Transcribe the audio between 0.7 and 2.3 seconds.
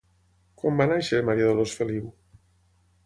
va néixer Maria Dolors Feliu?